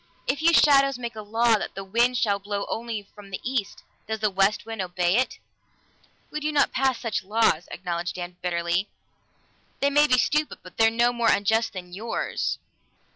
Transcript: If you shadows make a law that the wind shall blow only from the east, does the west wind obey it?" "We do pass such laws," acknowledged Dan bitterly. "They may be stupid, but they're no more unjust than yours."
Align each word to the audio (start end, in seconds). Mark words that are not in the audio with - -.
If 0.25 0.41
you 0.41 0.51
shadows 0.51 0.97
make 0.97 1.15
a 1.15 1.21
law 1.21 1.59
that 1.59 1.75
the 1.75 1.83
wind 1.83 2.17
shall 2.17 2.39
blow 2.39 2.65
only 2.69 3.03
from 3.13 3.29
the 3.29 3.39
east, 3.43 3.83
does 4.07 4.19
the 4.19 4.31
west 4.31 4.65
wind 4.65 4.81
obey 4.81 5.15
it?" 5.17 5.37
"We 6.31 6.39
do 6.39 6.51
pass 6.73 6.97
such 6.99 7.23
laws," 7.23 7.67
acknowledged 7.69 8.15
Dan 8.15 8.35
bitterly. 8.41 8.89
"They 9.79 9.91
may 9.91 10.07
be 10.07 10.17
stupid, 10.17 10.57
but 10.63 10.77
they're 10.77 10.89
no 10.89 11.13
more 11.13 11.29
unjust 11.29 11.73
than 11.73 11.93
yours." 11.93 12.57